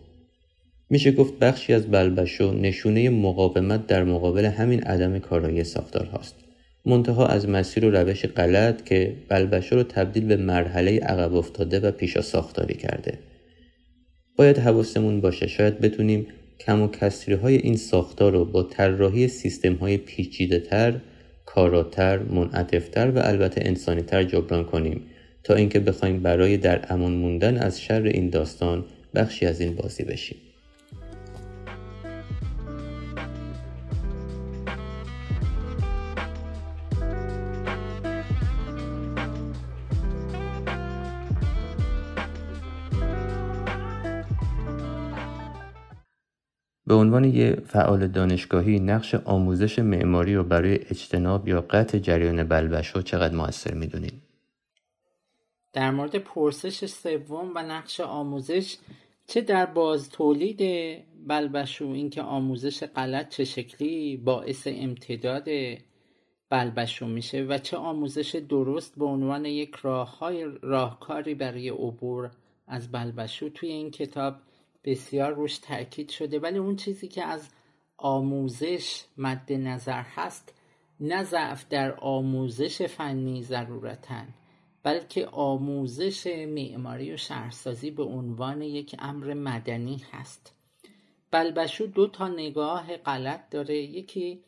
[0.90, 6.34] میشه گفت بخشی از بلبشو نشونه مقاومت در مقابل همین عدم کارایی ساختار هاست.
[6.86, 11.90] منتها از مسیر و روش غلط که بلبشو رو تبدیل به مرحله عقب افتاده و
[11.90, 13.18] پیشا ساختاری کرده.
[14.36, 16.26] باید حواسمون باشه شاید بتونیم
[16.60, 21.00] کم و کسری های این ساختار رو با طراحی سیستم های پیچیده تر،
[21.46, 25.02] کاراتر، منعطفتر و البته انسانی تر جبران کنیم
[25.44, 30.04] تا اینکه بخوایم برای در امان موندن از شر این داستان بخشی از این بازی
[30.04, 30.36] بشیم.
[46.90, 53.02] به عنوان یه فعال دانشگاهی نقش آموزش معماری رو برای اجتناب یا قطع جریان بلبشو
[53.02, 54.22] چقدر موثر می‌دونید؟
[55.72, 58.76] در مورد پرسش سوم و نقش آموزش
[59.26, 60.62] چه در باز تولید
[61.26, 65.48] بلبشو اینکه آموزش غلط چه شکلی باعث امتداد
[66.50, 72.30] بلبشو میشه و چه آموزش درست به عنوان یک راههای راهکاری برای عبور
[72.66, 74.34] از بلبشو توی این کتاب
[74.84, 76.38] بسیار روش تاکید شده.
[76.38, 77.48] ولی اون چیزی که از
[77.96, 80.54] آموزش مد نظر هست
[81.00, 84.22] نه ضعف در آموزش فنی ضرورتا
[84.82, 90.54] بلکه آموزش معماری و شهرسازی به عنوان یک امر مدنی هست.
[91.30, 93.76] بلبشو دو تا نگاه غلط داره.
[93.76, 94.44] یکی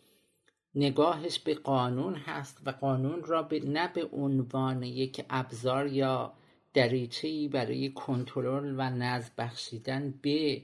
[0.75, 6.33] نگاهش به قانون هست و قانون را به نه به عنوان یک ابزار یا
[6.75, 10.63] دریچه‌ای برای کنترل و نظم بخشیدن به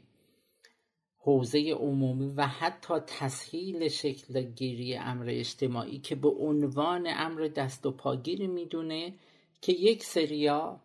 [1.18, 7.90] حوزه عمومی و حتی تسهیل شکل گیری امر اجتماعی که به عنوان امر دست و
[7.90, 9.14] پاگیری می‌دونه
[9.62, 10.81] که یک سریا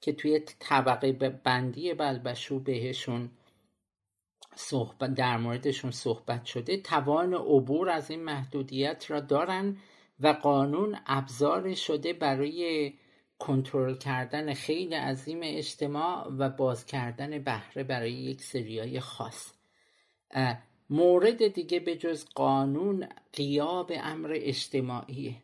[0.00, 3.30] که توی طبقه بندی بلبشو بهشون
[4.54, 9.76] صحبت در موردشون صحبت شده توان عبور از این محدودیت را دارن
[10.20, 12.92] و قانون ابزار شده برای
[13.40, 19.52] کنترل کردن خیلی عظیم اجتماع و باز کردن بهره برای یک سریای خاص.
[20.90, 25.34] مورد دیگه به جز قانون قیاب امر اجتماعیه.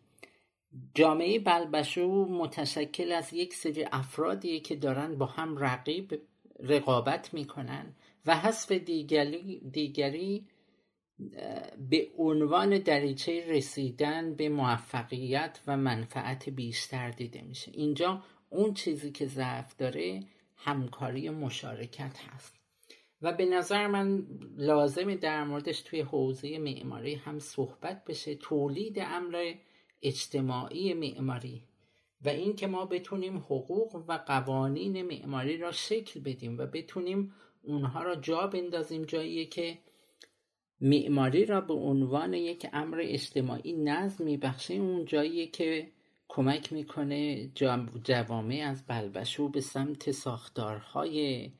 [0.94, 6.22] جامعه بلبشو متشکل از یک سری افرادیه که دارن با هم رقیب
[6.60, 7.94] رقابت می‌کنن
[8.26, 10.46] و حذف دیگری, دیگری
[11.90, 17.70] به عنوان دریچه رسیدن به موفقیت و منفعت بیشتر دیده میشه.
[17.74, 20.20] اینجا اون چیزی که ضعف داره
[20.56, 22.54] همکاری مشارکت هست.
[23.22, 24.26] و به نظر من
[24.56, 28.34] لازمه در موردش توی حوزه معماری هم صحبت بشه.
[28.34, 29.54] تولید امر
[30.02, 31.62] اجتماعی معماری
[32.24, 38.16] و اینکه ما بتونیم حقوق و قوانین معماری را شکل بدیم و بتونیم اونها را
[38.16, 39.02] جا بندازیم.
[39.02, 39.78] جایی که
[40.80, 45.88] معماری را به عنوان یک امر اجتماعی نظم میبخشه اون جایی که
[46.28, 47.50] کمک می‌کنه
[48.04, 51.50] جوامع از بلبشو به سمت ساختارهای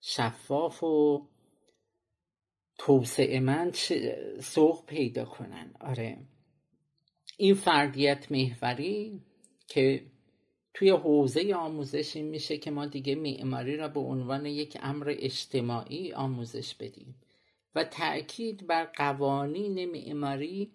[0.00, 1.26] شفاف و
[2.78, 3.74] توسعه مند
[4.40, 5.74] سوق پیدا کنن.
[5.80, 6.18] آره.
[7.36, 9.20] این فردیت محوری
[9.66, 10.02] که
[10.74, 16.74] توی حوزه آموزشی میشه که ما دیگه معماری را به عنوان یک امر اجتماعی آموزش
[16.74, 17.14] بدیم.
[17.74, 20.70] و تأکید بر قوانین معماری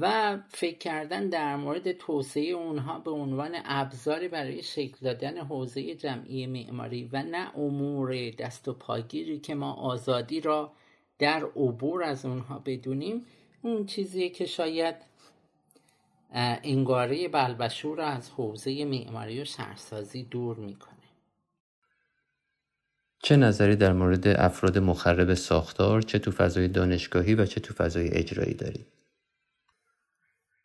[0.00, 6.46] و فکر کردن در مورد توسعه اونها به عنوان ابزاری برای شکل دادن حوزه جمعی
[6.46, 10.72] معماری و نه امور دست و پاگیری که ما آزادی را
[11.18, 13.26] در عبور از اونها بدونیم
[13.62, 14.96] اون چیزیه که شاید
[16.32, 21.01] انگاره بلبشور را از حوزه معماری و شهرسازی دور می‌کنه.
[23.22, 28.08] چه نظری در مورد افراد مخرب ساختار چه تو فضای دانشگاهی و چه تو فضای
[28.08, 28.86] اجرایی دارید؟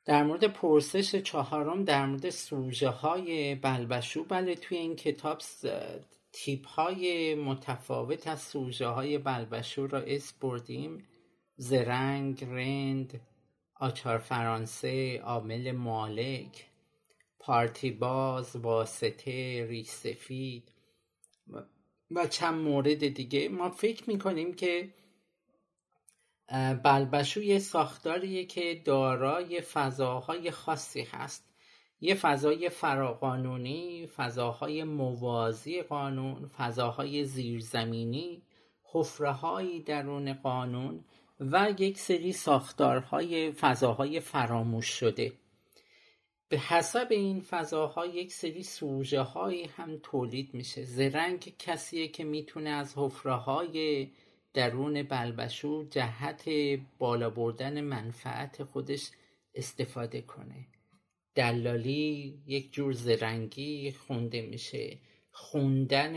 [0.06, 5.42] در مورد پرسش چهارم در مورد سوژه های بلبشو بله توی این کتاب
[6.32, 11.04] تیپ های متفاوت از سوژه های بلبشو را اس بردیم
[11.58, 13.22] زرنگ، رند،
[13.76, 16.66] آچار فرانسه، عامل مالک،
[17.40, 20.64] پارتی باز، واسطه، ریسفید
[22.12, 23.50] و چند مورد دیگه.
[23.50, 24.90] ما فکر می‌کنیم که
[26.84, 31.44] بلبشو یه ساختاریه که دارای فضاهای خاصی هست.
[32.02, 38.42] یه فضای فراقانونی فضاهای موازی قانون فضاهای زیرزمینی
[38.84, 41.04] حفرههایی درون قانون
[41.40, 45.34] و یک سری ساختارهای فضاهای فراموش شده.
[46.50, 50.84] به حسب این فضاها یک سری سوژه هایی هم تولید میشه.
[50.84, 54.10] زرنگ کسیه که می‌تونه از حفره های
[54.54, 56.50] درون بلبشو جهت
[56.98, 59.10] بالا بردن منفعت خودش
[59.56, 60.68] استفاده کنه.
[61.36, 64.98] دلالی یک جور زرنگی خونده میشه.
[65.32, 66.16] خوندن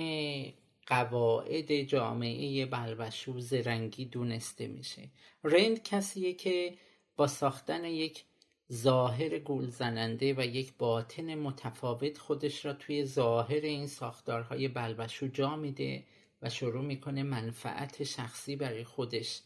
[0.87, 5.03] قواعد جامعه بلبشو زرنگی دونسته میشه.
[5.45, 6.75] رند کسیه که
[7.16, 8.25] با ساختن یک
[8.73, 15.57] ظاهر گول زننده و یک باطن متفاوت خودش را توی ظاهر این ساختارهای بلبشو جا
[15.57, 16.05] میده
[16.43, 19.43] و شروع می‌کنه منفعت شخصی برای خودش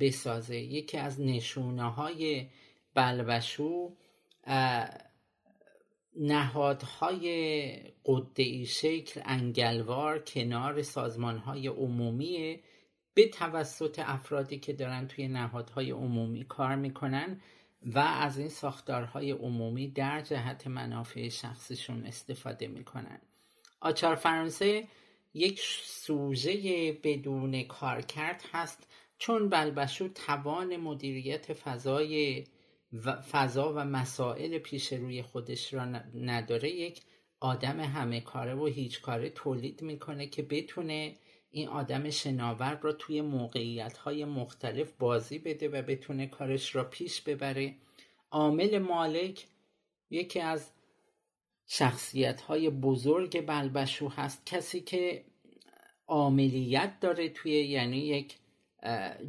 [0.00, 0.56] بسازه.
[0.56, 2.46] یکی از نشونه های
[2.94, 3.96] بلبشو
[6.16, 12.60] نهادهای قدعی شکل انگلوار کنار سازمانهای عمومی
[13.14, 17.40] به توسط افرادی که دارن توی نهادهای عمومی کار می‌کنن
[17.82, 23.20] و از این ساختارهای عمومی در جهت منافع شخصیشون استفاده می‌کنن.
[23.80, 24.88] آچار فرانسه
[25.34, 28.86] یک سوژه بدون کارکرد هست
[29.18, 32.44] چون بلبشو توان مدیریت فضای
[33.30, 36.70] فضا و مسائل پیش روی خودش را نداره.
[36.70, 37.02] یک
[37.40, 41.16] آدم همه کاره و هیچ کاره تولید می‌کنه که بتونه
[41.50, 47.20] این آدم شناور را توی موقعیت های مختلف بازی بده و بتونه کارش را پیش
[47.20, 47.74] ببره.
[48.30, 49.46] عامل مالک
[50.10, 50.70] یکی از
[51.66, 54.46] شخصیت های بزرگ بلبشو هست.
[54.46, 55.24] کسی که
[56.06, 58.38] عاملیت داره توی یعنی یک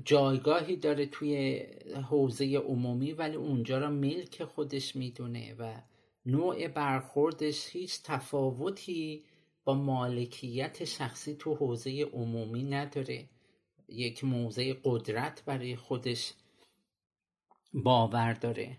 [0.06, 1.64] جایگاهی داره توی
[2.10, 5.74] حوزه عمومی ولی اونجا را ملک خودش می‌دونه و
[6.26, 9.24] نوع برخوردش هیچ تفاوتی
[9.74, 13.26] مالکیت شخصی تو حوزه عمومی نداره.
[13.90, 16.34] یک موضع قدرت برای خودش
[17.74, 18.78] باور داره.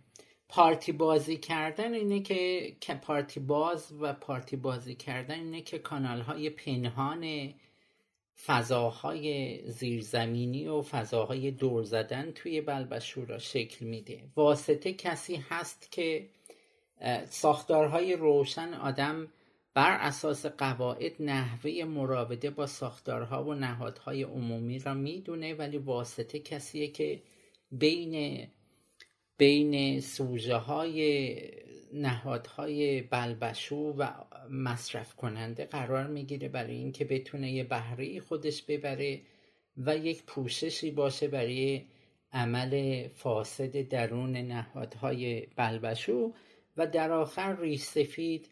[0.48, 6.50] پارتی بازی کردن اینه که پارتی باز و پارتی بازی کردن اینه که کانال های
[6.50, 7.54] پنهان
[8.44, 14.22] فضاهای زیرزمینی و فضاهای دور زدن توی بلبشو را شکل میده.
[14.36, 16.28] واسطه کسی هست که
[17.28, 19.28] ساختارهای روشن آدم
[19.74, 26.88] بر اساس قواعد نحوه مراوده با ساختارها و نهادهای عمومی را می‌دونه ولی واسطه کسیه
[26.88, 27.22] که
[27.72, 28.46] بین
[29.36, 31.36] بین سوژه های
[31.92, 34.08] نهادهای بلبشو و
[34.50, 39.20] مصرف کننده قرار می‌گیره برای اینکه بتونه یه بهره خودش ببره
[39.76, 41.82] و یک پوششی باشه برای
[42.32, 46.32] عمل فاسد درون نهادهای بلبشو.
[46.76, 48.48] و در آخر ریش سفید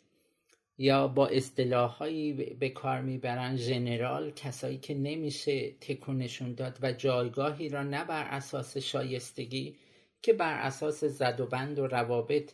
[0.79, 7.83] یا با اصطلاحهایی به کار می‌برن ژنرال کسایی که نمیشه تکونشون داد و جایگاهی را
[7.83, 9.77] نه بر اساس شایستگی
[10.23, 12.53] که بر اساس زد و بند و روابط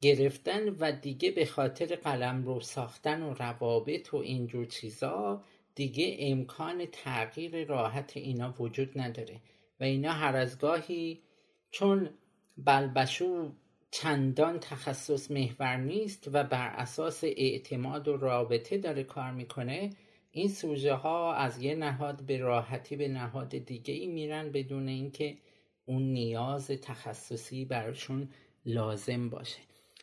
[0.00, 6.86] گرفتن و دیگه به خاطر قلم رو ساختن و روابط و اینجور چیزا دیگه امکان
[6.86, 9.40] تغییر راحت اینا وجود نداره.
[9.80, 11.22] و اینا هر از گاهی
[11.70, 12.10] چون
[12.58, 13.52] بلبشو
[13.94, 19.90] چندان تخصص محور نیست و بر اساس اعتماد و رابطه داره کار می‌کنه
[20.30, 25.36] این سوژه ها از یه نهاد به راحتی به نهاد دیگه ای میرن بدون اینکه
[25.84, 28.28] اون نیاز تخصصی براشون
[28.66, 29.58] لازم باشه.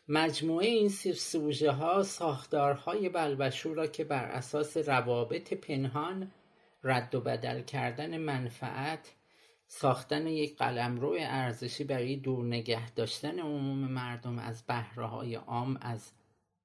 [0.08, 6.32] مجموعه این سوژه ها ساختارهای بلبشو را که بر اساس روابط پنهان
[6.84, 9.14] رد و بدل کردن منفعت
[9.72, 16.12] ساختن یک قلمرو ارزشی برای دور نگه داشتن عموم مردم از بهره های عام از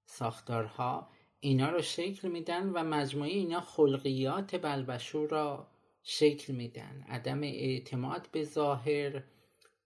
[0.06, 5.66] ساختارها اینا رو شکل میدن و مجموعه اینا خلقیات بلبشو را
[6.02, 7.04] شکل میدن.
[7.08, 9.22] عدم اعتماد به ظاهر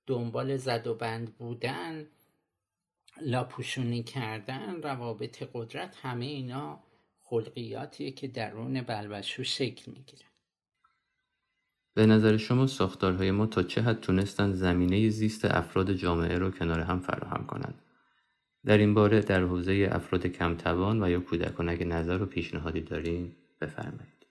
[0.07, 2.07] دنبال زد و بند بودن
[3.21, 6.81] لاپوشونی کردن روابط قدرت همه اینا
[7.21, 10.28] خلقیاتیه که درون بلبشو شکل می‌گیرن
[11.99, 16.81] به نظر شما ساختارهای ما تا چه حد تونستن زمینه زیست افراد جامعه رو کنار
[16.81, 17.83] هم فراهم کنند؟
[18.65, 23.33] در این باره در حوزه افراد کمتوان و یا کودکان اگه نظر و پیشنهادی دارین
[23.61, 24.27] بفرمایید.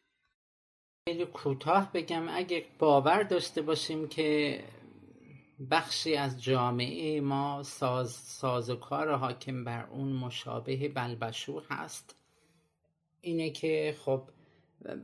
[1.07, 4.59] خیلی کوتاه بگم اگه باور داشته باشیم که
[5.71, 12.15] بخشی از جامعه ما ساز, سازوکار حاکم بر اون مشابه بلبشو هست.
[13.21, 14.21] اینه که خب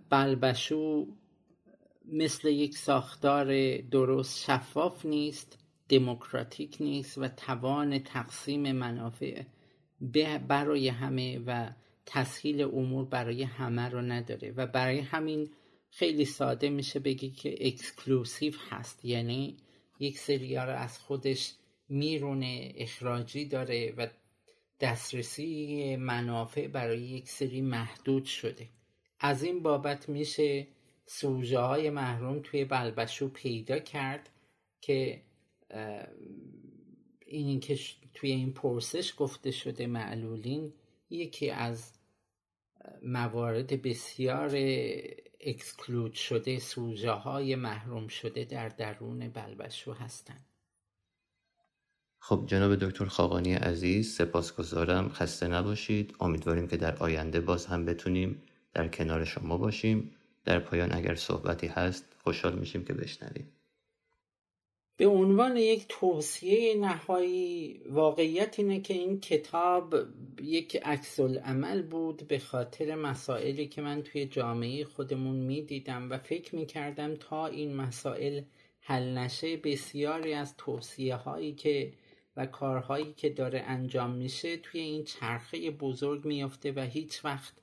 [0.10, 1.08] بلبشو
[2.06, 5.58] مثل یک ساختار درست شفاف نیست
[5.90, 9.44] دموکراتیک نیست و توان تقسیم منافع
[10.48, 11.70] برای همه و
[12.06, 14.52] تسهیل امور برای همه رو نداره.
[14.52, 15.50] و برای همین
[15.90, 19.06] خیلی ساده میشه بگی که exclusive هست.
[19.06, 19.58] یعنی
[20.00, 21.54] یک سری رو از خودش
[21.90, 24.08] میرونه اخراجی داره و
[24.80, 28.70] دسترسی منافع برای یک سری محدود شده.
[29.20, 30.68] از این بابت میشه
[31.06, 34.30] سوژه های محروم توی بلبشو پیدا کرد
[34.82, 35.22] که
[37.26, 37.80] این که
[38.14, 40.74] توی این پرسش گفته شده معلولین
[41.10, 41.94] یکی از
[43.04, 44.52] موارد بسیار
[45.40, 50.46] اکسکلود شده سوژه های محروم شده در درون بلبشو هستند
[52.26, 55.10] خب جناب دکتر خاقانی عزیز سپاسگزارم.
[55.10, 56.16] خسته نباشید.
[56.20, 58.42] امیدواریم که در آینده باز هم بتونیم
[58.74, 60.12] در کنار شما باشیم.
[60.46, 63.52] در پایان اگر صحبتی هست خوشحال میشیم که بشنویم.
[64.98, 69.96] به عنوان یک توصیه نهایی واقعیت اینه که این کتاب
[70.42, 76.56] یک عکس عمل بود به خاطر مسائلی که من توی جامعه خودمون می‌دیدم و فکر
[76.56, 78.42] می‌کردم تا این مسائل
[78.80, 81.94] حل نشه بسیاری از توصیه هایی که
[82.38, 87.54] و کارهایی که داره انجام میشه توی این چرخه بزرگ میافته و هیچ وقت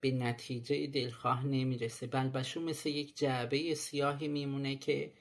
[0.00, 2.06] به نتیجه دلخواه نمی‌رسه.
[2.06, 5.12] بلبشو مثل یک جعبه سیاهی میمونه که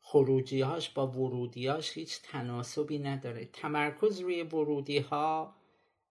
[0.00, 3.48] خروجیهاش با ورودیهاش هیچ تناسبی نداره.
[3.52, 5.54] تمرکز روی ورودی ها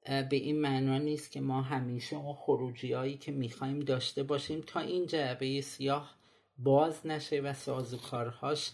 [0.05, 4.79] به این معنا نیست که ما همیشه اون خروجی هایی که می‌خوایم داشته باشیم تا
[4.79, 6.15] این جعبه سیاه
[6.57, 8.71] باز نشه و سازوکارهاش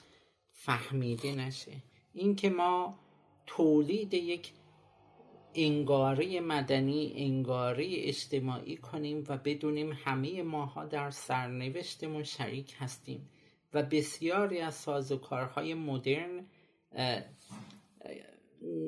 [0.52, 1.72] فهمیده نشه.
[2.14, 3.00] این که ما
[3.46, 4.52] تولید یک
[5.56, 13.30] انگاره مدنی انگاره اجتماعی کنیم و بدونیم همه ماها در سرنوشتمون شریک هستیم
[13.74, 16.46] و بسیاری از سازوکارهای مدرن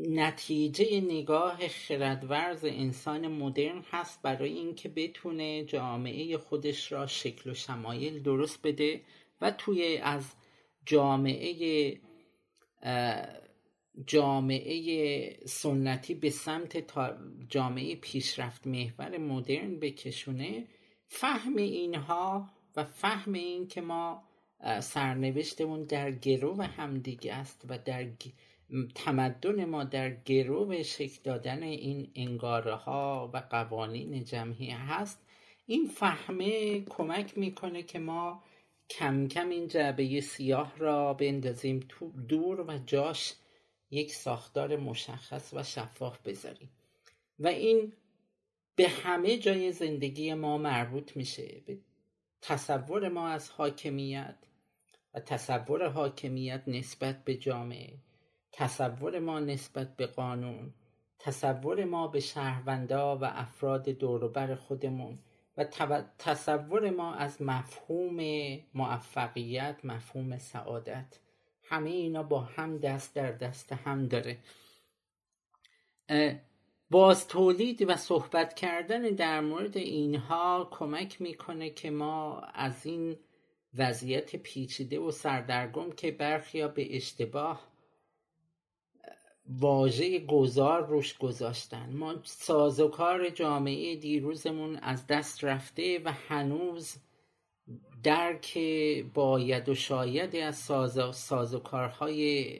[0.09, 8.23] نتیجه نگاه خردورز انسان مدرن هست برای اینکه بتونه جامعه خودش را شکل و شمایل
[8.23, 9.01] درست بده
[9.41, 10.25] و توی از
[10.85, 11.53] جامعه
[14.05, 16.83] جامعه سنتی به سمت
[17.49, 20.67] جامعه پیشرفت محور مدرن بکشونه
[21.07, 24.23] فهم اینها و فهم این که ما
[24.79, 28.07] سرنوشتمون در گرو همدیگه است و در
[28.95, 35.19] تمدن ما در گرو شکل دادن این انگاره ها و قوانین جمعی هست.
[35.65, 38.43] این فهمه کمک می‌کنه که ما
[38.89, 41.87] کم کم این جعبه سیاه را بندازیم
[42.27, 43.33] دور و جاش.
[43.93, 46.69] یک ساختار مشخص و شفاف بذاریم.
[47.39, 47.93] و این
[48.75, 51.61] به همه جای زندگی ما مربوط میشه.
[51.65, 51.77] به
[52.41, 54.37] تصور ما از حاکمیت
[55.13, 57.93] و تصور حاکمیت نسبت به جامعه
[58.51, 60.73] تصور ما نسبت به قانون
[61.19, 65.19] تصور ما به شهروندا و افراد دوروبر خودمون
[65.57, 65.65] و
[66.19, 68.19] تصور ما از مفهوم
[68.73, 71.19] موفقیت مفهوم سعادت.
[71.73, 74.37] همه اینا با هم دست در دست هم داره.
[76.89, 83.17] باز تولید و صحبت کردن در مورد اینها کمک می‌کنه که ما از این
[83.77, 87.67] وضعیت پیچیده و سردرگم که برخیا به اشتباه
[89.45, 91.93] واژه گذار روش گذاشتن.
[91.93, 96.95] ما سازوکار جامعه دیروزمون از دست رفته و هنوز
[98.03, 98.57] درک
[99.13, 102.55] باید و شاید از ساز سازوکارهای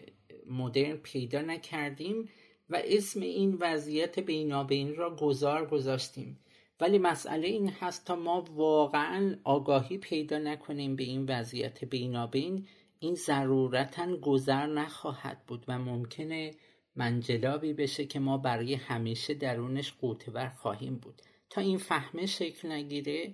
[0.50, 2.30] مدرن پیدا نکردیم
[2.70, 6.39] و اسم این وضعیت بینابین را گذار گذاشتیم.
[6.80, 12.68] ولی مسئله این هست تا ما واقعا آگاهی پیدا نکنیم به این وضعیت بینابین
[13.00, 16.52] این ضرورتا گذر نخواهد بود و ممکنه
[16.96, 21.22] منجلابی بشه که ما برای همیشه درونش قوتور خواهیم بود.
[21.50, 23.34] تا این فهمه شکل نگیره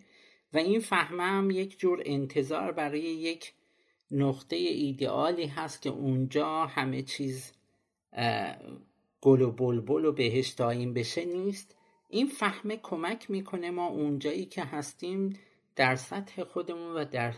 [0.54, 3.54] و این فهمه هم یک جور انتظار برای یک
[4.12, 7.54] نقطه ایدئالی هست که اونجا همه چیز
[9.22, 11.76] گل و بلبل و بهش دایم بشه نیست.
[12.10, 15.40] این فهمه کمک می‌کنه ما اونجایی که هستیم
[15.76, 17.34] در سطح خودمون و در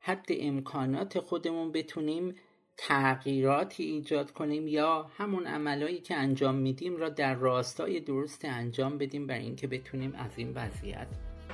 [0.00, 2.34] حد امکانات خودمون بتونیم
[2.76, 9.26] تغییراتی ایجاد کنیم یا همون عملایی که انجام میدیم را در راستای درست انجام بدیم
[9.26, 11.08] برای اینکه بتونیم از این وضعیت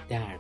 [0.09, 0.39] در